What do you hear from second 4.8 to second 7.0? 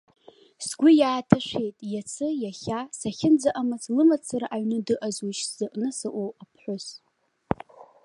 дыҟазушь зыҟны сыҟоу аԥҳәыс?